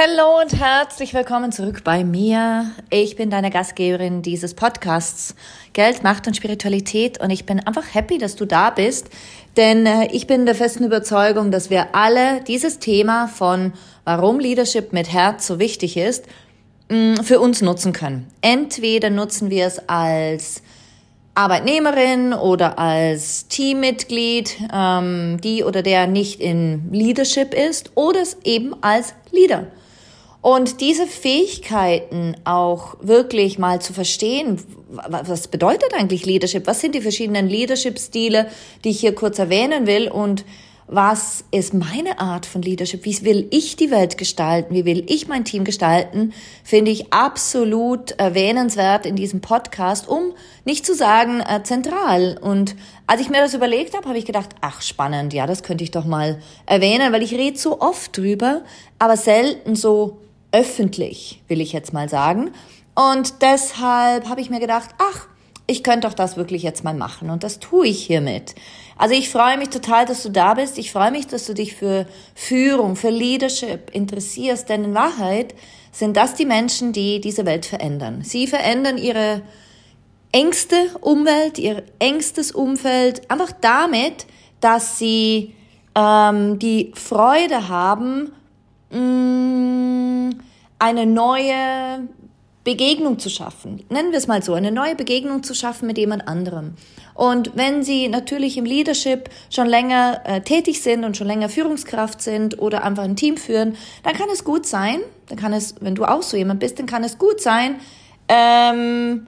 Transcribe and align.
Hallo 0.00 0.40
und 0.40 0.54
herzlich 0.54 1.12
willkommen 1.12 1.50
zurück 1.50 1.82
bei 1.82 2.04
mir. 2.04 2.70
Ich 2.88 3.16
bin 3.16 3.30
deine 3.30 3.50
Gastgeberin 3.50 4.22
dieses 4.22 4.54
Podcasts 4.54 5.34
Geld, 5.72 6.04
Macht 6.04 6.28
und 6.28 6.36
Spiritualität 6.36 7.20
und 7.20 7.30
ich 7.30 7.46
bin 7.46 7.58
einfach 7.58 7.82
happy, 7.92 8.18
dass 8.18 8.36
du 8.36 8.44
da 8.44 8.70
bist, 8.70 9.08
denn 9.56 9.86
äh, 9.86 10.06
ich 10.12 10.28
bin 10.28 10.46
der 10.46 10.54
festen 10.54 10.84
Überzeugung, 10.84 11.50
dass 11.50 11.68
wir 11.68 11.96
alle 11.96 12.42
dieses 12.46 12.78
Thema 12.78 13.26
von 13.26 13.72
warum 14.04 14.38
Leadership 14.38 14.92
mit 14.92 15.12
Herz 15.12 15.48
so 15.48 15.58
wichtig 15.58 15.96
ist, 15.96 16.26
mm, 16.90 17.16
für 17.24 17.40
uns 17.40 17.60
nutzen 17.60 17.92
können. 17.92 18.28
Entweder 18.40 19.10
nutzen 19.10 19.50
wir 19.50 19.66
es 19.66 19.88
als 19.88 20.62
Arbeitnehmerin 21.34 22.34
oder 22.34 22.78
als 22.78 23.48
Teammitglied, 23.48 24.58
ähm, 24.72 25.40
die 25.42 25.64
oder 25.64 25.82
der 25.82 26.06
nicht 26.06 26.40
in 26.40 26.88
Leadership 26.92 27.52
ist, 27.52 27.90
oder 27.96 28.22
es 28.22 28.36
eben 28.44 28.80
als 28.80 29.14
Leader. 29.32 29.66
Und 30.40 30.80
diese 30.80 31.06
Fähigkeiten 31.06 32.36
auch 32.44 32.96
wirklich 33.00 33.58
mal 33.58 33.80
zu 33.80 33.92
verstehen, 33.92 34.62
was 34.88 35.48
bedeutet 35.48 35.92
eigentlich 35.94 36.24
Leadership? 36.24 36.66
Was 36.66 36.80
sind 36.80 36.94
die 36.94 37.00
verschiedenen 37.00 37.48
Leadership-Stile, 37.48 38.48
die 38.84 38.90
ich 38.90 39.00
hier 39.00 39.14
kurz 39.14 39.38
erwähnen 39.38 39.86
will? 39.86 40.08
Und 40.08 40.44
was 40.90 41.44
ist 41.50 41.74
meine 41.74 42.18
Art 42.18 42.46
von 42.46 42.62
Leadership? 42.62 43.04
Wie 43.04 43.22
will 43.22 43.46
ich 43.50 43.76
die 43.76 43.90
Welt 43.90 44.16
gestalten? 44.16 44.74
Wie 44.74 44.86
will 44.86 45.04
ich 45.06 45.28
mein 45.28 45.44
Team 45.44 45.64
gestalten? 45.64 46.32
Finde 46.64 46.90
ich 46.90 47.12
absolut 47.12 48.12
erwähnenswert 48.12 49.04
in 49.04 49.14
diesem 49.14 49.42
Podcast, 49.42 50.08
um 50.08 50.32
nicht 50.64 50.86
zu 50.86 50.94
sagen 50.94 51.40
äh, 51.40 51.62
zentral. 51.62 52.38
Und 52.40 52.74
als 53.06 53.20
ich 53.20 53.28
mir 53.28 53.42
das 53.42 53.52
überlegt 53.52 53.94
habe, 53.94 54.08
habe 54.08 54.18
ich 54.18 54.24
gedacht, 54.24 54.50
ach 54.62 54.80
spannend, 54.80 55.34
ja, 55.34 55.46
das 55.46 55.62
könnte 55.62 55.84
ich 55.84 55.90
doch 55.90 56.06
mal 56.06 56.40
erwähnen, 56.64 57.12
weil 57.12 57.22
ich 57.22 57.34
rede 57.34 57.58
so 57.58 57.82
oft 57.82 58.16
drüber, 58.16 58.62
aber 58.98 59.18
selten 59.18 59.76
so 59.76 60.16
öffentlich, 60.52 61.42
will 61.48 61.60
ich 61.60 61.72
jetzt 61.72 61.92
mal 61.92 62.08
sagen. 62.08 62.50
Und 62.94 63.42
deshalb 63.42 64.28
habe 64.28 64.40
ich 64.40 64.50
mir 64.50 64.60
gedacht, 64.60 64.90
ach, 64.98 65.28
ich 65.66 65.84
könnte 65.84 66.08
doch 66.08 66.14
das 66.14 66.36
wirklich 66.36 66.62
jetzt 66.62 66.82
mal 66.82 66.94
machen 66.94 67.28
und 67.28 67.44
das 67.44 67.60
tue 67.60 67.86
ich 67.86 68.02
hiermit. 68.06 68.54
Also 68.96 69.14
ich 69.14 69.28
freue 69.28 69.58
mich 69.58 69.68
total, 69.68 70.06
dass 70.06 70.22
du 70.22 70.30
da 70.30 70.54
bist. 70.54 70.78
Ich 70.78 70.90
freue 70.90 71.10
mich, 71.10 71.26
dass 71.26 71.46
du 71.46 71.54
dich 71.54 71.76
für 71.76 72.06
Führung, 72.34 72.96
für 72.96 73.10
Leadership 73.10 73.90
interessierst, 73.92 74.68
denn 74.68 74.84
in 74.84 74.94
Wahrheit 74.94 75.54
sind 75.92 76.16
das 76.16 76.34
die 76.34 76.46
Menschen, 76.46 76.92
die 76.92 77.20
diese 77.20 77.44
Welt 77.44 77.66
verändern. 77.66 78.22
Sie 78.24 78.46
verändern 78.46 78.96
ihre 78.96 79.42
engste 80.32 80.76
Umwelt, 81.00 81.58
ihr 81.58 81.82
engstes 81.98 82.50
Umfeld, 82.50 83.30
einfach 83.30 83.52
damit, 83.60 84.26
dass 84.60 84.98
sie 84.98 85.54
ähm, 85.94 86.58
die 86.58 86.92
Freude 86.94 87.68
haben, 87.68 88.32
mm, 88.90 90.30
eine 90.78 91.06
neue 91.06 92.08
Begegnung 92.64 93.18
zu 93.18 93.30
schaffen. 93.30 93.82
Nennen 93.88 94.10
wir 94.10 94.18
es 94.18 94.26
mal 94.26 94.42
so, 94.42 94.52
eine 94.52 94.70
neue 94.70 94.94
Begegnung 94.94 95.42
zu 95.42 95.54
schaffen 95.54 95.86
mit 95.86 95.96
jemand 95.96 96.28
anderem. 96.28 96.74
Und 97.14 97.52
wenn 97.56 97.82
Sie 97.82 98.08
natürlich 98.08 98.58
im 98.58 98.64
Leadership 98.64 99.30
schon 99.50 99.66
länger 99.66 100.20
äh, 100.24 100.40
tätig 100.42 100.82
sind 100.82 101.04
und 101.04 101.16
schon 101.16 101.26
länger 101.26 101.48
Führungskraft 101.48 102.20
sind 102.20 102.58
oder 102.58 102.84
einfach 102.84 103.04
ein 103.04 103.16
Team 103.16 103.36
führen, 103.38 103.76
dann 104.02 104.14
kann 104.14 104.28
es 104.32 104.44
gut 104.44 104.66
sein, 104.66 105.00
dann 105.28 105.38
kann 105.38 105.52
es, 105.52 105.76
wenn 105.80 105.94
du 105.94 106.04
auch 106.04 106.22
so 106.22 106.36
jemand 106.36 106.60
bist, 106.60 106.78
dann 106.78 106.86
kann 106.86 107.02
es 107.02 107.18
gut 107.18 107.40
sein, 107.40 107.80
ähm, 108.28 109.26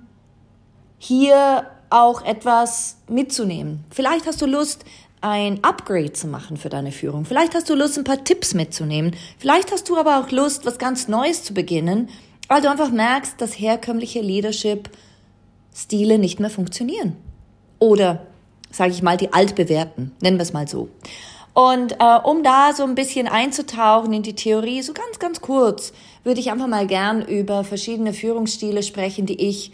hier 0.99 1.67
auch 1.89 2.25
etwas 2.25 2.99
mitzunehmen. 3.09 3.85
Vielleicht 3.91 4.27
hast 4.27 4.41
du 4.41 4.47
Lust, 4.47 4.85
ein 5.21 5.63
Upgrade 5.63 6.13
zu 6.13 6.27
machen 6.27 6.57
für 6.57 6.69
deine 6.69 6.93
Führung. 6.93 7.25
Vielleicht 7.25 7.55
hast 7.55 7.69
du 7.69 7.75
Lust, 7.75 7.99
ein 7.99 8.05
paar 8.05 8.25
Tipps 8.25 8.55
mitzunehmen. 8.55 9.15
Vielleicht 9.39 9.73
hast 9.73 9.89
du 9.89 9.97
aber 9.97 10.19
auch 10.19 10.31
Lust, 10.31 10.65
was 10.65 10.79
ganz 10.79 11.09
Neues 11.09 11.45
zu 11.45 11.55
beginnen 11.55 12.09
weil 12.51 12.61
du 12.61 12.69
einfach 12.69 12.91
merkst, 12.91 13.41
dass 13.41 13.57
herkömmliche 13.61 14.21
Leadership-Stile 14.21 16.19
nicht 16.19 16.41
mehr 16.41 16.51
funktionieren. 16.51 17.17
Oder, 17.79 18.27
sage 18.73 18.91
ich 18.91 19.03
mal, 19.03 19.17
die 19.17 19.33
altbewährten, 19.33 20.11
nennen 20.21 20.37
wir 20.37 20.43
es 20.43 20.53
mal 20.53 20.67
so. 20.67 20.89
Und 21.55 21.93
äh, 22.01 22.19
um 22.25 22.43
da 22.43 22.73
so 22.75 22.83
ein 22.83 22.97
bisschen 22.97 23.29
einzutauchen 23.29 24.13
in 24.13 24.25
die 24.25 24.35
Theorie, 24.35 24.83
so 24.83 24.93
ganz, 24.93 25.21
ganz 25.21 25.41
kurz, 25.41 25.93
würde 26.25 26.41
ich 26.41 26.51
einfach 26.51 26.67
mal 26.67 26.89
gern 26.89 27.23
über 27.23 27.63
verschiedene 27.63 28.15
Führungsstile 28.15 28.83
sprechen, 28.83 29.27
die 29.27 29.41
ich 29.41 29.71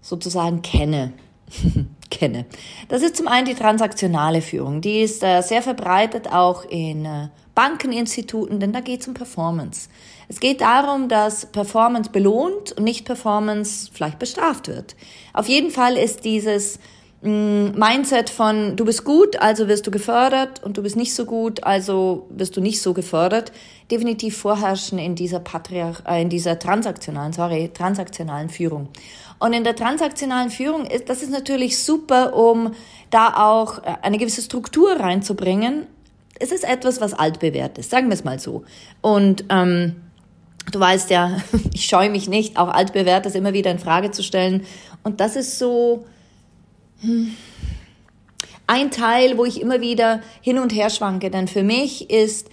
sozusagen 0.00 0.62
kenne. 0.62 1.12
kenne. 2.10 2.46
Das 2.88 3.02
ist 3.02 3.16
zum 3.16 3.28
einen 3.28 3.46
die 3.46 3.54
transaktionale 3.54 4.42
Führung. 4.42 4.80
Die 4.80 5.00
ist 5.00 5.22
äh, 5.22 5.40
sehr 5.42 5.62
verbreitet 5.62 6.32
auch 6.32 6.64
in 6.64 7.04
äh, 7.04 7.28
Bankeninstituten, 7.54 8.60
denn 8.60 8.72
da 8.72 8.80
geht 8.80 9.00
es 9.00 9.08
um 9.08 9.14
Performance. 9.14 9.88
Es 10.28 10.40
geht 10.40 10.60
darum, 10.60 11.08
dass 11.08 11.46
Performance 11.46 12.10
belohnt 12.10 12.72
und 12.72 12.84
nicht 12.84 13.04
Performance 13.04 13.90
vielleicht 13.92 14.18
bestraft 14.18 14.68
wird. 14.68 14.96
Auf 15.32 15.48
jeden 15.48 15.70
Fall 15.70 15.96
ist 15.96 16.24
dieses 16.24 16.78
Mindset 17.22 18.28
von 18.28 18.76
du 18.76 18.84
bist 18.84 19.04
gut, 19.04 19.40
also 19.40 19.68
wirst 19.68 19.86
du 19.86 19.90
gefördert 19.90 20.62
und 20.62 20.76
du 20.76 20.82
bist 20.82 20.96
nicht 20.96 21.14
so 21.14 21.24
gut, 21.24 21.64
also 21.64 22.26
wirst 22.28 22.56
du 22.56 22.60
nicht 22.60 22.82
so 22.82 22.92
gefördert, 22.92 23.52
definitiv 23.90 24.36
vorherrschen 24.36 24.98
in 24.98 25.14
dieser 25.14 25.40
Patriarch 25.40 26.02
äh, 26.06 26.20
in 26.20 26.28
dieser 26.28 26.58
transaktionalen, 26.58 27.32
sorry, 27.32 27.70
transaktionalen 27.72 28.50
Führung. 28.50 28.88
Und 29.38 29.54
in 29.54 29.64
der 29.64 29.74
transaktionalen 29.74 30.50
Führung 30.50 30.84
ist 30.86 31.08
das 31.08 31.22
ist 31.22 31.30
natürlich 31.30 31.78
super, 31.78 32.34
um 32.34 32.74
da 33.10 33.34
auch 33.36 33.78
äh, 33.78 33.94
eine 34.02 34.18
gewisse 34.18 34.42
Struktur 34.42 34.92
reinzubringen. 34.92 35.86
Es 36.38 36.52
ist 36.52 36.64
etwas, 36.64 37.00
was 37.00 37.14
altbewährt 37.14 37.78
ist, 37.78 37.90
sagen 37.90 38.08
wir 38.08 38.14
es 38.14 38.24
mal 38.24 38.38
so. 38.38 38.64
Und 39.00 39.46
ähm, 39.48 39.96
Du 40.72 40.80
weißt 40.80 41.10
ja, 41.10 41.36
ich 41.72 41.84
scheue 41.86 42.10
mich 42.10 42.28
nicht, 42.28 42.56
auch 42.56 42.68
altbewährtes 42.68 43.34
immer 43.34 43.52
wieder 43.52 43.70
in 43.70 43.78
Frage 43.78 44.10
zu 44.10 44.22
stellen. 44.22 44.66
Und 45.04 45.20
das 45.20 45.36
ist 45.36 45.58
so 45.58 46.04
ein 48.66 48.90
Teil, 48.90 49.38
wo 49.38 49.44
ich 49.44 49.60
immer 49.60 49.80
wieder 49.80 50.20
hin 50.40 50.58
und 50.58 50.74
her 50.74 50.90
schwanke. 50.90 51.30
Denn 51.30 51.48
für 51.48 51.62
mich 51.62 52.10
ist 52.10 52.48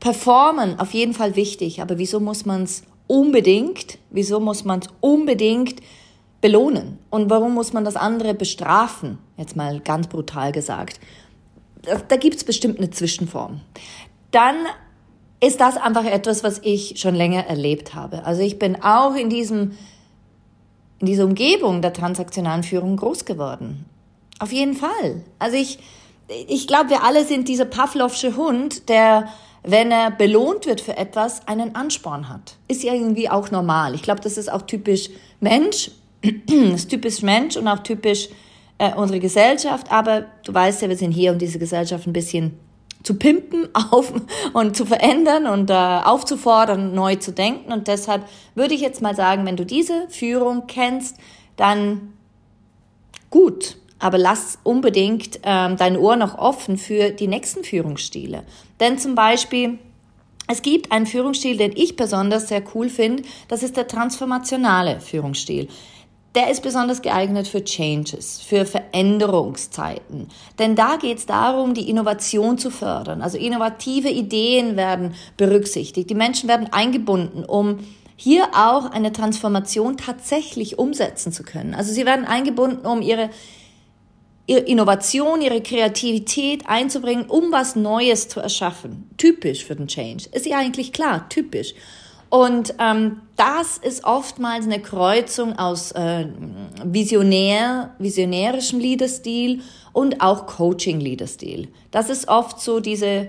Performen 0.00 0.78
auf 0.78 0.92
jeden 0.92 1.14
Fall 1.14 1.36
wichtig. 1.36 1.80
Aber 1.80 1.98
wieso 1.98 2.20
muss 2.20 2.44
man 2.44 2.64
es 2.64 2.82
unbedingt, 3.06 3.98
wieso 4.10 4.40
muss 4.40 4.64
man 4.64 4.80
es 4.80 4.88
unbedingt 5.00 5.80
belohnen? 6.40 6.98
Und 7.10 7.30
warum 7.30 7.54
muss 7.54 7.72
man 7.72 7.84
das 7.84 7.96
andere 7.96 8.34
bestrafen? 8.34 9.18
Jetzt 9.36 9.56
mal 9.56 9.80
ganz 9.80 10.08
brutal 10.08 10.52
gesagt. 10.52 11.00
Da, 11.82 11.96
da 11.96 12.16
gibt 12.16 12.36
es 12.36 12.44
bestimmt 12.44 12.78
eine 12.78 12.90
Zwischenform. 12.90 13.60
Dann 14.30 14.56
ist 15.40 15.60
das 15.60 15.76
einfach 15.76 16.04
etwas, 16.04 16.42
was 16.42 16.60
ich 16.62 16.98
schon 16.98 17.14
länger 17.14 17.46
erlebt 17.46 17.94
habe. 17.94 18.24
Also 18.24 18.42
ich 18.42 18.58
bin 18.58 18.82
auch 18.82 19.14
in 19.14 19.28
diesem, 19.28 19.72
in 21.00 21.06
dieser 21.06 21.24
Umgebung 21.24 21.82
der 21.82 21.92
transaktionalen 21.92 22.62
Führung 22.62 22.96
groß 22.96 23.24
geworden. 23.24 23.84
Auf 24.38 24.52
jeden 24.52 24.74
Fall. 24.74 25.22
Also 25.38 25.56
ich, 25.56 25.78
ich 26.48 26.66
glaube, 26.66 26.90
wir 26.90 27.04
alle 27.04 27.24
sind 27.24 27.48
dieser 27.48 27.64
Pavlovsche 27.64 28.36
Hund, 28.36 28.88
der, 28.88 29.28
wenn 29.62 29.90
er 29.90 30.10
belohnt 30.10 30.66
wird 30.66 30.80
für 30.80 30.96
etwas, 30.96 31.46
einen 31.48 31.74
Ansporn 31.74 32.28
hat. 32.28 32.56
Ist 32.68 32.82
ja 32.82 32.94
irgendwie 32.94 33.28
auch 33.28 33.50
normal. 33.50 33.94
Ich 33.94 34.02
glaube, 34.02 34.20
das 34.20 34.36
ist 34.36 34.50
auch 34.50 34.62
typisch 34.62 35.10
Mensch. 35.40 35.90
ist 36.74 36.88
typisch 36.88 37.22
Mensch 37.22 37.56
und 37.56 37.68
auch 37.68 37.80
typisch 37.80 38.28
äh, 38.78 38.94
unsere 38.94 39.20
Gesellschaft. 39.20 39.90
Aber 39.90 40.26
du 40.44 40.52
weißt 40.52 40.82
ja, 40.82 40.88
wir 40.88 40.96
sind 40.96 41.12
hier, 41.12 41.32
um 41.32 41.38
diese 41.38 41.58
Gesellschaft 41.58 42.06
ein 42.06 42.12
bisschen 42.12 42.58
zu 43.06 43.14
pimpen 43.14 43.68
auf 43.90 44.12
und 44.52 44.76
zu 44.76 44.84
verändern 44.84 45.46
und 45.46 45.70
äh, 45.70 45.74
aufzufordern, 45.74 46.92
neu 46.92 47.14
zu 47.14 47.32
denken. 47.32 47.72
Und 47.72 47.86
deshalb 47.86 48.24
würde 48.56 48.74
ich 48.74 48.80
jetzt 48.80 49.00
mal 49.00 49.14
sagen, 49.14 49.46
wenn 49.46 49.56
du 49.56 49.64
diese 49.64 50.08
Führung 50.08 50.64
kennst, 50.66 51.16
dann 51.56 52.12
gut, 53.30 53.76
aber 54.00 54.18
lass 54.18 54.58
unbedingt 54.64 55.40
ähm, 55.44 55.76
dein 55.76 55.96
Ohr 55.96 56.16
noch 56.16 56.36
offen 56.36 56.76
für 56.76 57.10
die 57.10 57.28
nächsten 57.28 57.62
Führungsstile. 57.62 58.42
Denn 58.80 58.98
zum 58.98 59.14
Beispiel, 59.14 59.78
es 60.48 60.62
gibt 60.62 60.90
einen 60.90 61.06
Führungsstil, 61.06 61.56
den 61.56 61.72
ich 61.76 61.94
besonders 61.94 62.48
sehr 62.48 62.62
cool 62.74 62.88
finde, 62.88 63.22
das 63.46 63.62
ist 63.62 63.76
der 63.76 63.86
transformationale 63.86 65.00
Führungsstil 65.00 65.68
der 66.36 66.50
ist 66.50 66.62
besonders 66.62 67.00
geeignet 67.00 67.48
für 67.48 67.64
Changes, 67.64 68.42
für 68.42 68.66
Veränderungszeiten. 68.66 70.28
Denn 70.58 70.76
da 70.76 70.96
geht 70.96 71.16
es 71.18 71.26
darum, 71.26 71.72
die 71.72 71.88
Innovation 71.88 72.58
zu 72.58 72.70
fördern. 72.70 73.22
Also 73.22 73.38
innovative 73.38 74.10
Ideen 74.10 74.76
werden 74.76 75.14
berücksichtigt. 75.38 76.10
Die 76.10 76.14
Menschen 76.14 76.48
werden 76.48 76.68
eingebunden, 76.70 77.42
um 77.42 77.78
hier 78.16 78.48
auch 78.54 78.90
eine 78.90 79.12
Transformation 79.12 79.96
tatsächlich 79.96 80.78
umsetzen 80.78 81.32
zu 81.32 81.42
können. 81.42 81.74
Also 81.74 81.92
sie 81.92 82.04
werden 82.04 82.26
eingebunden, 82.26 82.86
um 82.86 83.00
ihre, 83.00 83.30
ihre 84.46 84.60
Innovation, 84.60 85.40
ihre 85.40 85.62
Kreativität 85.62 86.68
einzubringen, 86.68 87.26
um 87.26 87.50
was 87.50 87.76
Neues 87.76 88.28
zu 88.28 88.40
erschaffen. 88.40 89.08
Typisch 89.16 89.64
für 89.64 89.74
den 89.74 89.88
Change. 89.88 90.28
Ist 90.32 90.44
ja 90.44 90.58
eigentlich 90.58 90.92
klar, 90.92 91.30
typisch. 91.30 91.74
Und 92.36 92.74
ähm, 92.78 93.22
das 93.36 93.78
ist 93.78 94.04
oftmals 94.04 94.66
eine 94.66 94.82
Kreuzung 94.82 95.58
aus 95.58 95.92
äh, 95.92 96.26
visionär, 96.84 97.94
visionärischem 97.98 98.78
Leaderstil 98.78 99.62
und 99.94 100.20
auch 100.20 100.44
Coaching-Leaderstil. 100.44 101.72
Das 101.92 102.10
ist 102.10 102.28
oft 102.28 102.60
so 102.60 102.80
diese, 102.80 103.28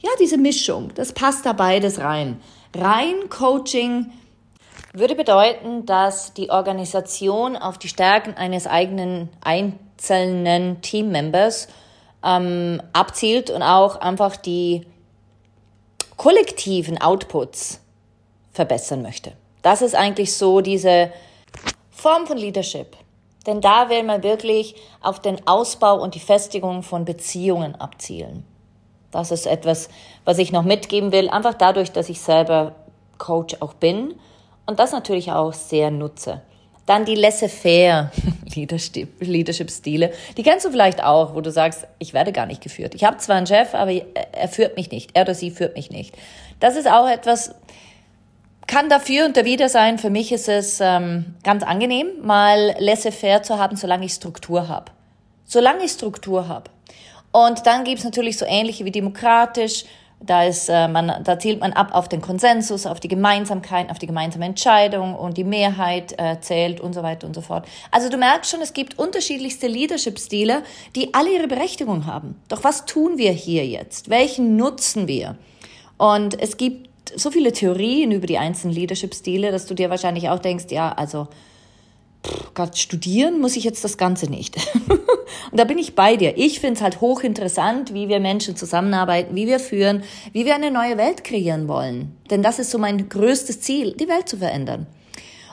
ja, 0.00 0.10
diese 0.18 0.38
Mischung. 0.38 0.90
Das 0.96 1.12
passt 1.12 1.46
da 1.46 1.52
beides 1.52 2.00
rein. 2.00 2.40
Rein 2.76 3.28
Coaching 3.28 4.10
würde 4.92 5.14
bedeuten, 5.14 5.86
dass 5.86 6.34
die 6.34 6.50
Organisation 6.50 7.54
auf 7.54 7.78
die 7.78 7.86
Stärken 7.86 8.34
eines 8.34 8.66
eigenen 8.66 9.28
einzelnen 9.40 10.80
Teammembers 10.82 11.68
ähm, 12.24 12.82
abzielt 12.92 13.50
und 13.50 13.62
auch 13.62 14.00
einfach 14.00 14.34
die 14.34 14.84
kollektiven 16.16 17.00
Outputs 17.00 17.85
verbessern 18.56 19.02
möchte. 19.02 19.32
Das 19.62 19.82
ist 19.82 19.94
eigentlich 19.94 20.34
so 20.34 20.60
diese 20.60 21.12
Form 21.90 22.26
von 22.26 22.36
Leadership. 22.36 22.96
Denn 23.46 23.60
da 23.60 23.88
will 23.88 24.02
man 24.02 24.22
wirklich 24.24 24.74
auf 25.00 25.20
den 25.20 25.46
Ausbau 25.46 26.02
und 26.02 26.14
die 26.14 26.20
Festigung 26.20 26.82
von 26.82 27.04
Beziehungen 27.04 27.76
abzielen. 27.76 28.44
Das 29.12 29.30
ist 29.30 29.46
etwas, 29.46 29.88
was 30.24 30.38
ich 30.38 30.50
noch 30.50 30.64
mitgeben 30.64 31.12
will, 31.12 31.28
einfach 31.28 31.54
dadurch, 31.54 31.92
dass 31.92 32.08
ich 32.08 32.20
selber 32.20 32.74
Coach 33.18 33.56
auch 33.60 33.74
bin 33.74 34.14
und 34.66 34.80
das 34.80 34.92
natürlich 34.92 35.30
auch 35.30 35.52
sehr 35.52 35.90
nutze. 35.90 36.42
Dann 36.86 37.04
die 37.04 37.14
laissez-faire 37.14 38.10
Leadership-Stile. 39.20 40.12
Die 40.36 40.42
kennst 40.42 40.66
du 40.66 40.70
vielleicht 40.70 41.02
auch, 41.02 41.34
wo 41.34 41.40
du 41.40 41.50
sagst, 41.50 41.86
ich 41.98 42.14
werde 42.14 42.32
gar 42.32 42.46
nicht 42.46 42.62
geführt. 42.62 42.94
Ich 42.94 43.04
habe 43.04 43.16
zwar 43.18 43.36
einen 43.36 43.46
Chef, 43.46 43.74
aber 43.74 43.92
er 43.92 44.48
führt 44.48 44.76
mich 44.76 44.90
nicht. 44.90 45.10
Er 45.14 45.22
oder 45.22 45.34
sie 45.34 45.50
führt 45.50 45.74
mich 45.76 45.90
nicht. 45.90 46.14
Das 46.60 46.76
ist 46.76 46.88
auch 46.88 47.08
etwas, 47.08 47.54
kann 48.66 48.88
dafür 48.88 49.26
und 49.26 49.36
dawider 49.36 49.68
sein. 49.68 49.98
Für 49.98 50.10
mich 50.10 50.32
ist 50.32 50.48
es 50.48 50.80
ähm, 50.80 51.34
ganz 51.42 51.62
angenehm, 51.62 52.08
mal 52.22 52.74
laissez-faire 52.78 53.42
zu 53.42 53.58
haben, 53.58 53.76
solange 53.76 54.06
ich 54.06 54.12
Struktur 54.12 54.68
habe. 54.68 54.92
Solange 55.44 55.84
ich 55.84 55.92
Struktur 55.92 56.48
habe. 56.48 56.70
Und 57.30 57.66
dann 57.66 57.84
gibt's 57.84 58.04
natürlich 58.04 58.38
so 58.38 58.46
ähnliche 58.46 58.84
wie 58.84 58.90
demokratisch. 58.90 59.84
Da, 60.18 60.44
ist, 60.44 60.70
äh, 60.70 60.88
man, 60.88 61.22
da 61.24 61.38
zielt 61.38 61.60
man 61.60 61.74
ab 61.74 61.90
auf 61.92 62.08
den 62.08 62.22
Konsensus, 62.22 62.86
auf 62.86 63.00
die 63.00 63.08
Gemeinsamkeit, 63.08 63.90
auf 63.90 63.98
die 63.98 64.06
gemeinsame 64.06 64.46
Entscheidung 64.46 65.14
und 65.14 65.36
die 65.36 65.44
Mehrheit 65.44 66.14
äh, 66.18 66.40
zählt 66.40 66.80
und 66.80 66.94
so 66.94 67.02
weiter 67.02 67.26
und 67.26 67.34
so 67.34 67.42
fort. 67.42 67.66
Also 67.90 68.08
du 68.08 68.16
merkst 68.16 68.50
schon, 68.50 68.62
es 68.62 68.72
gibt 68.72 68.98
unterschiedlichste 68.98 69.66
Leadership-Stile, 69.66 70.62
die 70.94 71.12
alle 71.12 71.34
ihre 71.34 71.48
Berechtigung 71.48 72.06
haben. 72.06 72.40
Doch 72.48 72.64
was 72.64 72.86
tun 72.86 73.18
wir 73.18 73.32
hier 73.32 73.66
jetzt? 73.66 74.08
Welchen 74.08 74.56
nutzen 74.56 75.06
wir? 75.06 75.36
Und 75.98 76.40
es 76.40 76.56
gibt 76.56 76.88
so 77.16 77.30
viele 77.30 77.52
Theorien 77.52 78.12
über 78.12 78.26
die 78.26 78.38
einzelnen 78.38 78.74
Leadership-Stile, 78.74 79.50
dass 79.50 79.66
du 79.66 79.74
dir 79.74 79.90
wahrscheinlich 79.90 80.28
auch 80.28 80.38
denkst, 80.38 80.66
ja, 80.70 80.92
also 80.92 81.28
Gott, 82.54 82.76
studieren 82.76 83.40
muss 83.40 83.56
ich 83.56 83.64
jetzt 83.64 83.84
das 83.84 83.98
Ganze 83.98 84.28
nicht. 84.28 84.56
und 85.50 85.60
da 85.60 85.64
bin 85.64 85.78
ich 85.78 85.94
bei 85.94 86.16
dir. 86.16 86.36
Ich 86.36 86.60
finde 86.60 86.74
es 86.74 86.82
halt 86.82 87.00
hochinteressant, 87.00 87.94
wie 87.94 88.08
wir 88.08 88.20
Menschen 88.20 88.56
zusammenarbeiten, 88.56 89.36
wie 89.36 89.46
wir 89.46 89.60
führen, 89.60 90.02
wie 90.32 90.44
wir 90.44 90.54
eine 90.54 90.70
neue 90.70 90.96
Welt 90.96 91.24
kreieren 91.24 91.68
wollen. 91.68 92.16
Denn 92.30 92.42
das 92.42 92.58
ist 92.58 92.70
so 92.70 92.78
mein 92.78 93.08
größtes 93.08 93.60
Ziel, 93.60 93.92
die 93.92 94.08
Welt 94.08 94.28
zu 94.28 94.38
verändern. 94.38 94.86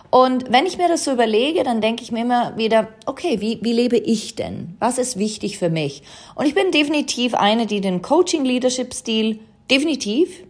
Und 0.10 0.52
wenn 0.52 0.68
ich 0.68 0.78
mir 0.78 0.88
das 0.88 1.06
so 1.06 1.12
überlege, 1.12 1.64
dann 1.64 1.82
denke 1.82 2.04
ich 2.04 2.12
mir 2.12 2.22
immer 2.22 2.56
wieder, 2.56 2.88
okay, 3.08 3.42
wie, 3.42 3.60
wie 3.64 3.74
lebe 3.74 3.98
ich 3.98 4.36
denn? 4.36 4.76
Was 4.80 5.00
ist 5.00 5.18
wichtig 5.18 5.58
für 5.58 5.70
mich? 5.70 6.04
Und 6.36 6.46
ich 6.46 6.54
bin 6.54 6.72
definitiv 6.72 7.34
eine, 7.34 7.66
die 7.66 7.82
den 7.82 8.02
Coaching-Leadership-Stil 8.04 9.40
definitiv 9.72 10.44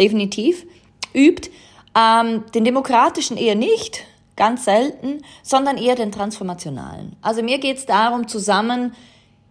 definitiv, 0.00 0.66
übt, 1.14 1.50
ähm, 1.94 2.44
den 2.54 2.64
demokratischen 2.64 3.36
eher 3.36 3.54
nicht, 3.54 4.04
ganz 4.36 4.64
selten, 4.64 5.18
sondern 5.42 5.76
eher 5.76 5.96
den 5.96 6.12
transformationalen. 6.12 7.14
Also 7.20 7.42
mir 7.42 7.58
geht 7.58 7.76
es 7.76 7.86
darum, 7.86 8.26
zusammen 8.26 8.94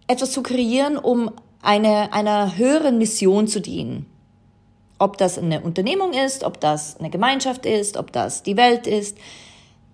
etwas 0.08 0.32
zu 0.32 0.42
kreieren, 0.42 0.98
um 0.98 1.32
eine, 1.62 2.12
einer 2.12 2.58
höheren 2.58 2.98
Mission 2.98 3.48
zu 3.48 3.62
dienen. 3.62 4.08
Ob 4.98 5.18
das 5.20 5.38
eine 5.38 5.62
Unternehmung 5.62 6.14
ist, 6.14 6.44
ob 6.44 6.60
das 6.60 6.98
eine 7.00 7.12
Gemeinschaft 7.12 7.68
ist, 7.68 7.98
ob 7.98 8.12
das 8.12 8.42
die 8.42 8.58
Welt 8.58 8.88
ist. 8.88 9.18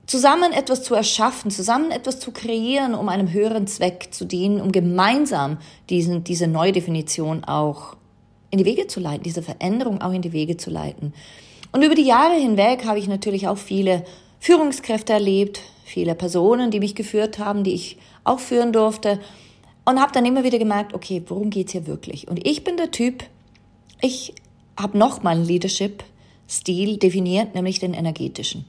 Zusammen 0.08 0.54
etwas 0.54 0.84
zu 0.84 0.96
erschaffen, 0.96 1.52
zusammen 1.52 1.92
etwas 1.92 2.20
zu 2.20 2.32
kreieren, 2.32 2.96
um 2.96 3.10
einem 3.10 3.34
höheren 3.34 3.68
Zweck 3.68 4.10
zu 4.12 4.24
dienen, 4.24 4.62
um 4.62 4.72
gemeinsam 4.72 5.58
diesen, 5.90 6.24
diese 6.24 6.48
Neudefinition 6.48 7.44
auch 7.44 7.98
in 8.56 8.64
die 8.64 8.66
Wege 8.66 8.88
zu 8.88 9.02
leiten, 9.02 9.24
diese 9.24 9.42
Veränderung 9.42 10.02
auch 10.02 10.14
in 10.14 10.22
die 10.22 10.32
Wege 10.32 10.56
zu 10.56 10.70
leiten. 10.70 11.14
Und 11.74 11.84
über 11.84 11.94
die 11.94 12.06
Jahre 12.06 12.36
hinweg 12.36 12.86
habe 12.86 13.00
ich 13.00 13.08
natürlich 13.08 13.50
auch 13.50 13.58
viele 13.58 14.06
Führungskräfte 14.40 15.12
erlebt, 15.12 15.60
viele 15.84 16.16
Personen, 16.16 16.72
die 16.72 16.80
mich 16.80 16.96
geführt 16.96 17.38
haben, 17.38 17.66
die 17.66 17.74
ich 17.74 17.98
auch 18.24 18.40
führen 18.40 18.72
durfte 18.72 19.20
und 19.84 20.00
habe 20.00 20.14
dann 20.14 20.26
immer 20.26 20.46
wieder 20.46 20.58
gemerkt, 20.58 20.94
okay, 20.94 21.22
worum 21.28 21.50
geht's 21.50 21.74
hier 21.74 21.86
wirklich? 21.86 22.30
Und 22.30 22.48
ich 22.48 22.64
bin 22.64 22.78
der 22.78 22.92
Typ, 22.92 23.26
ich 24.02 24.34
habe 24.80 24.98
noch 24.98 25.22
mal 25.22 25.36
einen 25.36 25.46
Leadership-Stil 25.46 26.98
definiert, 26.98 27.56
nämlich 27.56 27.80
den 27.80 27.94
energetischen. 27.94 28.66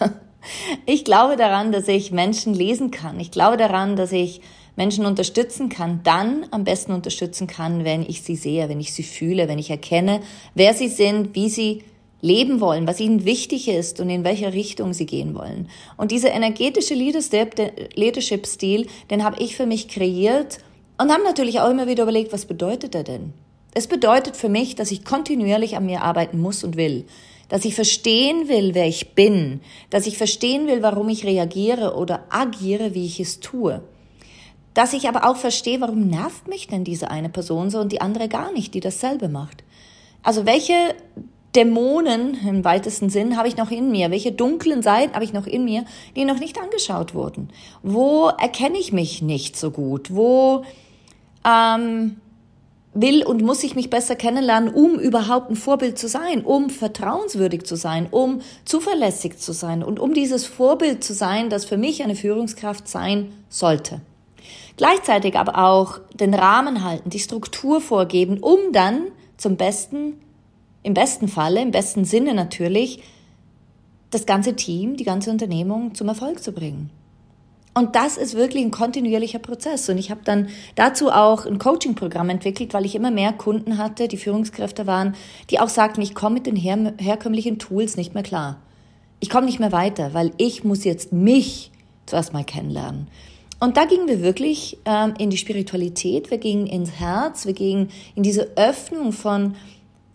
Ich 0.86 1.04
glaube 1.04 1.36
daran, 1.36 1.72
dass 1.72 1.88
ich 1.88 2.10
Menschen 2.10 2.54
lesen 2.54 2.90
kann. 2.90 3.20
Ich 3.20 3.30
glaube 3.30 3.58
daran, 3.58 3.96
dass 3.96 4.12
ich 4.12 4.40
Menschen 4.78 5.06
unterstützen 5.06 5.68
kann, 5.68 6.00
dann 6.04 6.46
am 6.52 6.62
besten 6.62 6.92
unterstützen 6.92 7.48
kann, 7.48 7.84
wenn 7.84 8.02
ich 8.02 8.22
sie 8.22 8.36
sehe, 8.36 8.68
wenn 8.68 8.78
ich 8.78 8.92
sie 8.92 9.02
fühle, 9.02 9.48
wenn 9.48 9.58
ich 9.58 9.70
erkenne, 9.70 10.20
wer 10.54 10.72
sie 10.72 10.86
sind, 10.86 11.34
wie 11.34 11.48
sie 11.48 11.82
leben 12.20 12.60
wollen, 12.60 12.86
was 12.86 13.00
ihnen 13.00 13.24
wichtig 13.24 13.66
ist 13.66 13.98
und 13.98 14.08
in 14.08 14.22
welche 14.22 14.52
Richtung 14.52 14.92
sie 14.92 15.06
gehen 15.06 15.34
wollen. 15.34 15.68
Und 15.96 16.12
dieser 16.12 16.30
energetische 16.30 16.94
Leadership-Stil, 16.94 18.86
den 19.10 19.24
habe 19.24 19.42
ich 19.42 19.56
für 19.56 19.66
mich 19.66 19.88
kreiert 19.88 20.58
und 20.96 21.12
habe 21.12 21.24
natürlich 21.24 21.58
auch 21.58 21.70
immer 21.70 21.88
wieder 21.88 22.04
überlegt, 22.04 22.32
was 22.32 22.46
bedeutet 22.46 22.94
er 22.94 23.02
denn? 23.02 23.32
Es 23.74 23.88
bedeutet 23.88 24.36
für 24.36 24.48
mich, 24.48 24.76
dass 24.76 24.92
ich 24.92 25.04
kontinuierlich 25.04 25.76
an 25.76 25.86
mir 25.86 26.02
arbeiten 26.02 26.38
muss 26.38 26.62
und 26.62 26.76
will, 26.76 27.04
dass 27.48 27.64
ich 27.64 27.74
verstehen 27.74 28.48
will, 28.48 28.76
wer 28.76 28.86
ich 28.86 29.16
bin, 29.16 29.60
dass 29.90 30.06
ich 30.06 30.16
verstehen 30.16 30.68
will, 30.68 30.82
warum 30.82 31.08
ich 31.08 31.24
reagiere 31.24 31.96
oder 31.96 32.26
agiere, 32.28 32.94
wie 32.94 33.06
ich 33.06 33.18
es 33.18 33.40
tue 33.40 33.82
dass 34.78 34.92
ich 34.92 35.08
aber 35.08 35.28
auch 35.28 35.36
verstehe, 35.36 35.80
warum 35.80 36.06
nervt 36.06 36.46
mich 36.46 36.68
denn 36.68 36.84
diese 36.84 37.10
eine 37.10 37.28
Person 37.28 37.68
so 37.68 37.80
und 37.80 37.90
die 37.90 38.00
andere 38.00 38.28
gar 38.28 38.52
nicht, 38.52 38.74
die 38.74 38.80
dasselbe 38.80 39.28
macht. 39.28 39.64
Also 40.22 40.46
welche 40.46 40.94
Dämonen 41.56 42.38
im 42.46 42.64
weitesten 42.64 43.10
Sinn 43.10 43.36
habe 43.36 43.48
ich 43.48 43.56
noch 43.56 43.72
in 43.72 43.90
mir? 43.90 44.12
Welche 44.12 44.30
dunklen 44.30 44.80
Seiten 44.82 45.14
habe 45.14 45.24
ich 45.24 45.32
noch 45.32 45.48
in 45.48 45.64
mir, 45.64 45.84
die 46.14 46.24
noch 46.24 46.38
nicht 46.38 46.60
angeschaut 46.60 47.12
wurden? 47.12 47.48
Wo 47.82 48.28
erkenne 48.28 48.78
ich 48.78 48.92
mich 48.92 49.20
nicht 49.20 49.56
so 49.56 49.72
gut? 49.72 50.14
Wo 50.14 50.62
ähm, 51.44 52.18
will 52.94 53.24
und 53.24 53.42
muss 53.42 53.64
ich 53.64 53.74
mich 53.74 53.90
besser 53.90 54.14
kennenlernen, 54.14 54.72
um 54.72 54.96
überhaupt 55.00 55.50
ein 55.50 55.56
Vorbild 55.56 55.98
zu 55.98 56.06
sein, 56.06 56.44
um 56.44 56.70
vertrauenswürdig 56.70 57.64
zu 57.64 57.74
sein, 57.74 58.06
um 58.08 58.42
zuverlässig 58.64 59.38
zu 59.38 59.52
sein 59.52 59.82
und 59.82 59.98
um 59.98 60.14
dieses 60.14 60.46
Vorbild 60.46 61.02
zu 61.02 61.14
sein, 61.14 61.50
das 61.50 61.64
für 61.64 61.78
mich 61.78 62.04
eine 62.04 62.14
Führungskraft 62.14 62.86
sein 62.86 63.32
sollte? 63.48 64.02
Gleichzeitig 64.78 65.36
aber 65.36 65.58
auch 65.58 65.98
den 66.14 66.32
Rahmen 66.32 66.84
halten, 66.84 67.10
die 67.10 67.18
Struktur 67.18 67.80
vorgeben, 67.80 68.38
um 68.38 68.72
dann 68.72 69.08
zum 69.36 69.56
besten, 69.56 70.14
im 70.84 70.94
besten 70.94 71.26
Falle, 71.26 71.60
im 71.60 71.72
besten 71.72 72.04
Sinne 72.04 72.32
natürlich, 72.32 73.02
das 74.10 74.24
ganze 74.24 74.54
Team, 74.54 74.96
die 74.96 75.04
ganze 75.04 75.30
Unternehmung 75.30 75.94
zum 75.96 76.08
Erfolg 76.08 76.42
zu 76.42 76.52
bringen. 76.52 76.90
Und 77.74 77.96
das 77.96 78.16
ist 78.16 78.34
wirklich 78.34 78.64
ein 78.64 78.70
kontinuierlicher 78.70 79.40
Prozess. 79.40 79.88
Und 79.88 79.98
ich 79.98 80.12
habe 80.12 80.20
dann 80.24 80.48
dazu 80.76 81.10
auch 81.10 81.44
ein 81.44 81.58
Coaching-Programm 81.58 82.30
entwickelt, 82.30 82.72
weil 82.72 82.86
ich 82.86 82.94
immer 82.94 83.10
mehr 83.10 83.32
Kunden 83.32 83.78
hatte, 83.78 84.06
die 84.06 84.16
Führungskräfte 84.16 84.86
waren, 84.86 85.16
die 85.50 85.58
auch 85.58 85.68
sagten, 85.68 86.02
ich 86.02 86.14
komme 86.14 86.34
mit 86.34 86.46
den 86.46 86.56
her 86.56 86.94
herkömmlichen 86.98 87.58
Tools 87.58 87.96
nicht 87.96 88.14
mehr 88.14 88.22
klar. 88.22 88.58
Ich 89.18 89.28
komme 89.28 89.46
nicht 89.46 89.58
mehr 89.58 89.72
weiter, 89.72 90.14
weil 90.14 90.30
ich 90.38 90.62
muss 90.62 90.84
jetzt 90.84 91.12
mich 91.12 91.72
zuerst 92.06 92.32
mal 92.32 92.44
kennenlernen. 92.44 93.08
Und 93.60 93.76
da 93.76 93.84
gingen 93.84 94.08
wir 94.08 94.22
wirklich 94.22 94.78
ähm, 94.84 95.14
in 95.18 95.30
die 95.30 95.36
Spiritualität, 95.36 96.30
wir 96.30 96.38
gingen 96.38 96.66
ins 96.66 96.92
Herz, 96.92 97.44
wir 97.44 97.54
gingen 97.54 97.90
in 98.14 98.22
diese 98.22 98.56
Öffnung 98.56 99.12
von, 99.12 99.56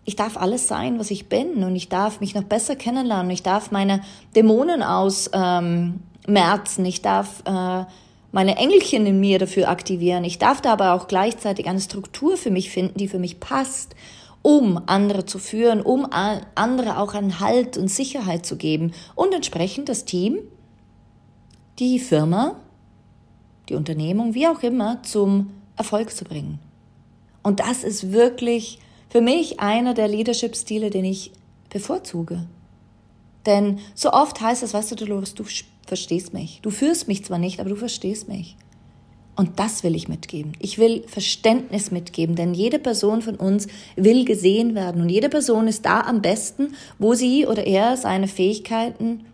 ich 0.06 0.16
darf 0.16 0.36
alles 0.36 0.66
sein, 0.66 0.98
was 0.98 1.10
ich 1.10 1.28
bin. 1.28 1.62
Und 1.62 1.76
ich 1.76 1.88
darf 1.88 2.20
mich 2.20 2.34
noch 2.34 2.44
besser 2.44 2.76
kennenlernen, 2.76 3.30
ich 3.30 3.42
darf 3.42 3.70
meine 3.70 4.00
Dämonen 4.34 4.82
aus... 4.82 5.30
Ähm, 5.32 6.00
ich 6.26 7.02
darf 7.02 7.42
äh, 7.44 7.84
meine 8.32 8.56
Engelchen 8.56 9.06
in 9.06 9.20
mir 9.20 9.38
dafür 9.38 9.68
aktivieren, 9.68 10.24
ich 10.24 10.38
darf 10.38 10.60
da 10.60 10.72
aber 10.72 10.94
auch 10.94 11.06
gleichzeitig 11.06 11.66
eine 11.66 11.80
Struktur 11.80 12.36
für 12.36 12.50
mich 12.50 12.70
finden, 12.70 12.98
die 12.98 13.08
für 13.08 13.18
mich 13.18 13.40
passt, 13.40 13.94
um 14.42 14.80
andere 14.86 15.24
zu 15.24 15.38
führen, 15.38 15.80
um 15.80 16.06
andere 16.10 16.98
auch 16.98 17.14
einen 17.14 17.40
Halt 17.40 17.76
und 17.76 17.88
Sicherheit 17.88 18.44
zu 18.44 18.56
geben. 18.56 18.92
Und 19.14 19.34
entsprechend 19.34 19.88
das 19.88 20.04
Team, 20.04 20.38
die 21.78 21.98
Firma, 21.98 22.56
die 23.68 23.74
Unternehmung, 23.74 24.34
wie 24.34 24.48
auch 24.48 24.62
immer, 24.62 25.02
zum 25.02 25.50
Erfolg 25.76 26.14
zu 26.14 26.24
bringen. 26.24 26.58
Und 27.42 27.60
das 27.60 27.84
ist 27.84 28.12
wirklich 28.12 28.78
für 29.08 29.20
mich 29.20 29.60
einer 29.60 29.94
der 29.94 30.08
Leadership-Stile, 30.08 30.90
den 30.90 31.04
ich 31.04 31.32
bevorzuge. 31.70 32.46
Denn 33.46 33.78
so 33.94 34.12
oft 34.12 34.40
heißt 34.40 34.62
es, 34.62 34.74
weißt 34.74 34.92
du, 34.92 34.96
Dolores, 34.96 35.34
du 35.34 35.44
verstehst 35.86 36.32
mich. 36.32 36.60
Du 36.62 36.70
führst 36.70 37.08
mich 37.08 37.24
zwar 37.24 37.38
nicht, 37.38 37.60
aber 37.60 37.70
du 37.70 37.76
verstehst 37.76 38.28
mich. 38.28 38.56
Und 39.36 39.58
das 39.58 39.82
will 39.82 39.96
ich 39.96 40.08
mitgeben. 40.08 40.52
Ich 40.60 40.78
will 40.78 41.04
Verständnis 41.08 41.90
mitgeben, 41.90 42.36
denn 42.36 42.54
jede 42.54 42.78
Person 42.78 43.20
von 43.20 43.34
uns 43.34 43.66
will 43.96 44.24
gesehen 44.24 44.74
werden 44.76 45.02
und 45.02 45.08
jede 45.08 45.28
Person 45.28 45.66
ist 45.66 45.84
da 45.84 46.02
am 46.02 46.22
besten, 46.22 46.74
wo 46.98 47.14
sie 47.14 47.46
oder 47.46 47.66
er 47.66 47.96
seine 47.96 48.28
Fähigkeiten, 48.28 49.26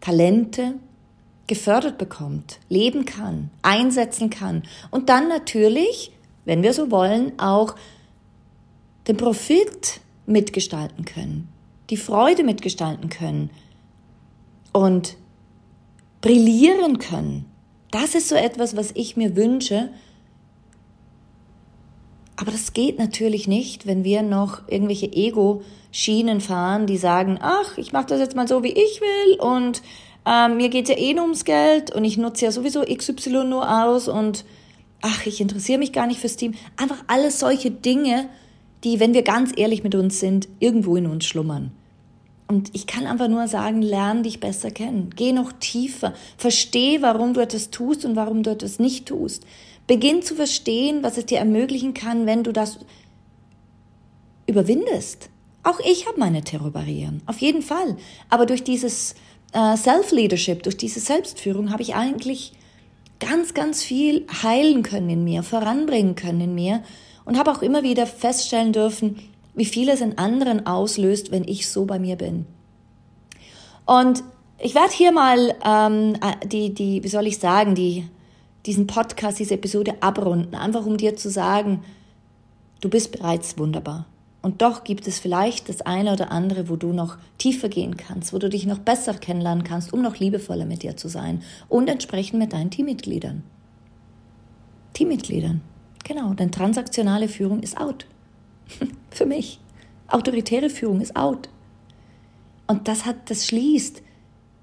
Talente 0.00 0.74
gefördert 1.46 1.98
bekommt, 1.98 2.58
leben 2.68 3.04
kann, 3.04 3.50
einsetzen 3.62 4.30
kann 4.30 4.62
und 4.90 5.08
dann 5.08 5.28
natürlich, 5.28 6.12
wenn 6.44 6.62
wir 6.62 6.72
so 6.72 6.90
wollen, 6.90 7.38
auch 7.38 7.76
den 9.08 9.16
Profit 9.16 10.00
mitgestalten 10.26 11.04
können, 11.04 11.48
die 11.90 11.96
Freude 11.96 12.44
mitgestalten 12.44 13.10
können 13.10 13.50
und 14.72 15.16
brillieren 16.20 16.98
können. 16.98 17.44
Das 17.90 18.14
ist 18.14 18.28
so 18.28 18.34
etwas, 18.34 18.76
was 18.76 18.90
ich 18.94 19.16
mir 19.16 19.36
wünsche. 19.36 19.90
Aber 22.36 22.50
das 22.50 22.72
geht 22.72 22.98
natürlich 22.98 23.46
nicht, 23.46 23.86
wenn 23.86 24.02
wir 24.02 24.22
noch 24.22 24.66
irgendwelche 24.66 25.12
Ego-Schienen 25.12 26.40
fahren, 26.40 26.86
die 26.86 26.96
sagen, 26.96 27.38
ach, 27.40 27.78
ich 27.78 27.92
mache 27.92 28.06
das 28.06 28.20
jetzt 28.20 28.34
mal 28.34 28.48
so, 28.48 28.64
wie 28.64 28.72
ich 28.72 29.00
will 29.00 29.38
und 29.38 29.82
ähm, 30.26 30.56
mir 30.56 30.68
geht 30.68 30.88
ja 30.88 30.96
eh 30.96 31.14
nur 31.14 31.24
ums 31.24 31.44
Geld 31.44 31.94
und 31.94 32.04
ich 32.04 32.16
nutze 32.16 32.46
ja 32.46 32.52
sowieso 32.52 32.82
XY 32.82 33.44
nur 33.44 33.84
aus 33.84 34.08
und 34.08 34.44
ach, 35.02 35.26
ich 35.26 35.40
interessiere 35.40 35.78
mich 35.78 35.92
gar 35.92 36.06
nicht 36.06 36.20
fürs 36.20 36.36
Team. 36.36 36.54
Einfach 36.76 37.04
alles 37.06 37.38
solche 37.38 37.70
Dinge, 37.70 38.28
die, 38.84 39.00
wenn 39.00 39.14
wir 39.14 39.22
ganz 39.22 39.52
ehrlich 39.54 39.84
mit 39.84 39.94
uns 39.94 40.20
sind, 40.20 40.48
irgendwo 40.60 40.96
in 40.96 41.06
uns 41.06 41.26
schlummern. 41.26 41.72
Und 42.46 42.74
ich 42.74 42.86
kann 42.86 43.06
einfach 43.06 43.28
nur 43.28 43.48
sagen, 43.48 43.80
lern 43.80 44.22
dich 44.22 44.40
besser 44.40 44.70
kennen. 44.70 45.10
Geh 45.16 45.32
noch 45.32 45.52
tiefer. 45.52 46.12
Versteh, 46.36 47.00
warum 47.00 47.32
du 47.32 47.40
etwas 47.40 47.70
tust 47.70 48.04
und 48.04 48.16
warum 48.16 48.42
du 48.42 48.50
etwas 48.50 48.78
nicht 48.78 49.06
tust. 49.06 49.44
Beginn 49.86 50.22
zu 50.22 50.34
verstehen, 50.34 51.02
was 51.02 51.16
es 51.18 51.26
dir 51.26 51.38
ermöglichen 51.38 51.94
kann, 51.94 52.26
wenn 52.26 52.42
du 52.42 52.52
das 52.52 52.78
überwindest. 54.46 55.30
Auch 55.62 55.80
ich 55.80 56.06
habe 56.06 56.20
meine 56.20 56.42
Terrorbarrieren, 56.42 57.22
auf 57.26 57.38
jeden 57.38 57.62
Fall. 57.62 57.96
Aber 58.28 58.44
durch 58.44 58.64
dieses 58.64 59.14
äh, 59.54 59.76
Self-Leadership, 59.76 60.62
durch 60.64 60.76
diese 60.76 61.00
Selbstführung 61.00 61.70
habe 61.70 61.82
ich 61.82 61.94
eigentlich 61.94 62.52
ganz, 63.20 63.54
ganz 63.54 63.82
viel 63.82 64.26
heilen 64.42 64.82
können 64.82 65.08
in 65.08 65.24
mir, 65.24 65.42
voranbringen 65.42 66.14
können 66.14 66.40
in 66.40 66.54
mir 66.54 66.82
und 67.24 67.38
habe 67.38 67.52
auch 67.52 67.62
immer 67.62 67.82
wieder 67.82 68.06
feststellen 68.06 68.72
dürfen, 68.72 69.18
wie 69.54 69.64
viel 69.64 69.88
es 69.88 70.00
in 70.00 70.18
anderen 70.18 70.66
auslöst, 70.66 71.30
wenn 71.30 71.46
ich 71.46 71.68
so 71.68 71.84
bei 71.86 71.98
mir 71.98 72.16
bin. 72.16 72.46
Und 73.86 74.24
ich 74.58 74.74
werde 74.74 74.92
hier 74.92 75.12
mal 75.12 75.54
ähm, 75.64 76.16
äh, 76.20 76.46
die, 76.46 76.74
die, 76.74 77.02
wie 77.04 77.08
soll 77.08 77.26
ich 77.26 77.38
sagen, 77.38 77.74
die, 77.74 78.06
diesen 78.66 78.86
Podcast, 78.86 79.38
diese 79.38 79.54
Episode 79.54 79.94
abrunden, 80.00 80.54
einfach 80.54 80.86
um 80.86 80.96
dir 80.96 81.16
zu 81.16 81.30
sagen, 81.30 81.84
du 82.80 82.88
bist 82.88 83.12
bereits 83.12 83.58
wunderbar. 83.58 84.06
Und 84.44 84.60
doch 84.60 84.84
gibt 84.84 85.08
es 85.08 85.18
vielleicht 85.18 85.70
das 85.70 85.80
eine 85.80 86.12
oder 86.12 86.30
andere, 86.30 86.68
wo 86.68 86.76
du 86.76 86.92
noch 86.92 87.16
tiefer 87.38 87.70
gehen 87.70 87.96
kannst, 87.96 88.34
wo 88.34 88.38
du 88.38 88.50
dich 88.50 88.66
noch 88.66 88.78
besser 88.78 89.14
kennenlernen 89.14 89.64
kannst, 89.64 89.90
um 89.94 90.02
noch 90.02 90.18
liebevoller 90.18 90.66
mit 90.66 90.82
dir 90.82 90.98
zu 90.98 91.08
sein 91.08 91.42
und 91.70 91.88
entsprechend 91.88 92.40
mit 92.40 92.52
deinen 92.52 92.70
Teammitgliedern. 92.70 93.42
Teammitgliedern, 94.92 95.62
genau, 96.04 96.34
denn 96.34 96.52
transaktionale 96.52 97.28
Führung 97.28 97.60
ist 97.60 97.78
out. 97.78 98.04
Für 99.10 99.24
mich. 99.24 99.60
Autoritäre 100.08 100.68
Führung 100.68 101.00
ist 101.00 101.16
out. 101.16 101.48
Und 102.66 102.86
das 102.86 103.06
hat, 103.06 103.30
das 103.30 103.46
schließt 103.46 104.02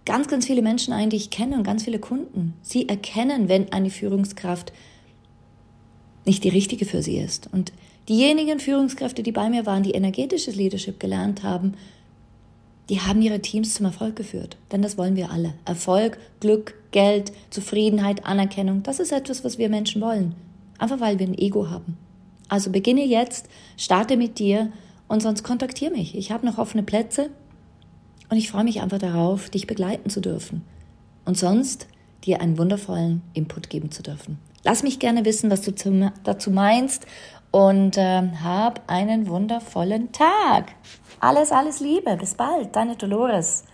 ganz, 0.05 0.27
ganz 0.27 0.45
viele 0.45 0.61
Menschen 0.61 0.93
ein, 0.93 1.09
die 1.09 1.17
ich 1.17 1.31
kenne 1.31 1.57
und 1.57 1.63
ganz 1.63 1.85
viele 1.85 1.97
Kunden. 1.97 2.53
Sie 2.61 2.87
erkennen, 2.87 3.49
wenn 3.49 3.73
eine 3.73 3.89
Führungskraft 3.89 4.73
nicht 6.23 6.43
die 6.43 6.49
richtige 6.49 6.85
für 6.85 7.01
sie 7.01 7.17
ist. 7.17 7.49
Und 7.51 7.73
diejenigen 8.09 8.59
Führungskräfte, 8.59 9.23
die 9.23 9.31
bei 9.31 9.49
mir 9.49 9.65
waren, 9.65 9.83
die 9.83 9.91
energetisches 9.91 10.55
Leadership 10.55 10.99
gelernt 10.99 11.43
haben, 11.43 11.73
die 12.89 12.99
haben 12.99 13.21
ihre 13.21 13.41
Teams 13.41 13.75
zum 13.75 13.85
Erfolg 13.85 14.15
geführt. 14.15 14.57
Denn 14.71 14.81
das 14.81 14.97
wollen 14.97 15.15
wir 15.15 15.31
alle. 15.31 15.53
Erfolg, 15.65 16.17
Glück, 16.39 16.75
Geld, 16.91 17.31
Zufriedenheit, 17.49 18.25
Anerkennung, 18.25 18.83
das 18.83 18.99
ist 18.99 19.11
etwas, 19.11 19.43
was 19.45 19.57
wir 19.57 19.69
Menschen 19.69 20.01
wollen. 20.01 20.35
Einfach 20.77 20.99
weil 20.99 21.19
wir 21.19 21.27
ein 21.27 21.37
Ego 21.37 21.69
haben. 21.69 21.97
Also 22.49 22.69
beginne 22.69 23.05
jetzt, 23.05 23.47
starte 23.77 24.17
mit 24.17 24.39
dir 24.39 24.71
und 25.07 25.21
sonst 25.21 25.43
kontaktiere 25.43 25.91
mich. 25.91 26.15
Ich 26.15 26.31
habe 26.31 26.45
noch 26.45 26.57
offene 26.57 26.83
Plätze 26.83 27.29
und 28.29 28.37
ich 28.37 28.51
freue 28.51 28.65
mich 28.65 28.81
einfach 28.81 28.97
darauf, 28.97 29.49
dich 29.49 29.67
begleiten 29.67 30.09
zu 30.09 30.19
dürfen. 30.19 30.63
Und 31.23 31.37
sonst 31.37 31.87
dir 32.25 32.41
einen 32.41 32.57
wundervollen 32.57 33.21
Input 33.33 33.69
geben 33.69 33.91
zu 33.91 34.03
dürfen. 34.03 34.37
Lass 34.63 34.83
mich 34.83 34.99
gerne 34.99 35.23
wissen, 35.25 35.49
was 35.49 35.61
du 35.61 36.11
dazu 36.23 36.51
meinst 36.51 37.05
und 37.51 37.97
äh, 37.97 38.23
hab 38.43 38.81
einen 38.87 39.27
wundervollen 39.27 40.11
Tag. 40.11 40.73
Alles, 41.19 41.51
alles 41.51 41.79
Liebe. 41.79 42.17
Bis 42.17 42.35
bald. 42.35 42.75
Deine 42.75 42.95
Dolores. 42.95 43.65